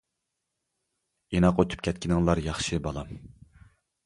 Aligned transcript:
—ئىناق 1.35 1.61
ئۆتۈپ 1.65 1.83
كەتكىنىڭلار 1.89 2.43
ياخشى، 2.47 2.81
بالام. 2.89 3.15